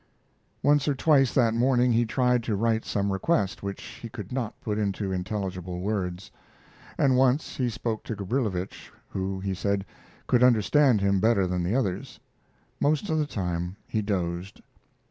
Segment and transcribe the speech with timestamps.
[0.63, 4.59] Once or twice that morning he tried to write some request which he could not
[4.59, 6.31] put into intelligible words.
[6.97, 9.85] And once he spoke to Gabrilowitsch, who, he said,
[10.25, 12.19] could understand him better than the others.
[12.79, 14.61] Most of the time he dozed.